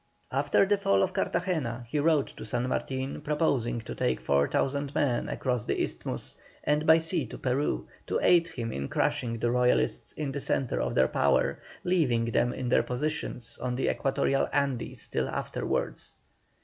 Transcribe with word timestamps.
After 0.31 0.65
the 0.65 0.79
fall 0.79 1.03
of 1.03 1.13
Cartagena, 1.13 1.85
he 1.87 1.99
wrote 1.99 2.33
to 2.35 2.43
San 2.43 2.67
Martin, 2.67 3.21
proposing 3.21 3.81
to 3.81 3.93
take 3.93 4.19
4,000 4.19 4.95
men 4.95 5.29
across 5.29 5.65
the 5.65 5.79
isthmus, 5.79 6.35
and 6.63 6.87
by 6.87 6.97
sea 6.97 7.27
to 7.27 7.37
Peru, 7.37 7.85
to 8.07 8.19
aid 8.19 8.47
him 8.47 8.71
in 8.71 8.87
crushing 8.87 9.37
the 9.37 9.51
Royalists 9.51 10.11
in 10.13 10.31
the 10.31 10.39
centre 10.39 10.81
of 10.81 10.95
their 10.95 11.07
power, 11.07 11.59
leaving 11.83 12.25
them 12.25 12.51
in 12.51 12.67
their 12.69 12.81
positions 12.81 13.59
on 13.61 13.75
the 13.75 13.91
equatorial 13.91 14.47
Andes 14.51 15.07
till 15.07 15.29
afterwards. 15.29 16.15